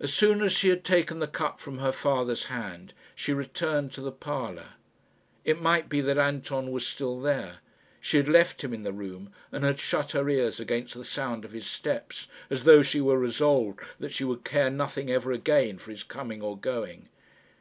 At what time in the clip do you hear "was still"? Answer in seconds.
6.72-7.20